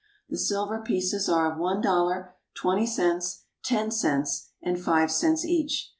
The 0.29 0.37
silver 0.39 0.79
pieces 0.81 1.29
are 1.29 1.51
of 1.51 1.59
one 1.59 1.79
dollar, 1.79 2.33
twenty 2.55 2.87
cents, 2.87 3.43
ten 3.61 3.91
cents, 3.91 4.47
and 4.59 4.81
five 4.81 5.11
cents 5.11 5.45
each. 5.45 5.89